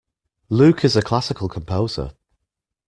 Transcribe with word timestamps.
Luke 0.49 0.83
is 0.83 0.95
a 0.95 1.03
classical 1.03 1.47
composer. 1.47 2.15